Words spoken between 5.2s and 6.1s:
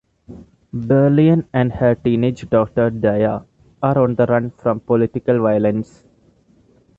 violence.